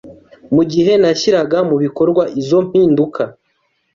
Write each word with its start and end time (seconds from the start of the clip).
Mu 0.55 0.63
gihe 0.71 0.91
nashyiraga 1.01 1.57
mu 1.69 1.75
bikorwa 1.83 2.23
izo 2.41 2.57
mpinduka 2.67 3.21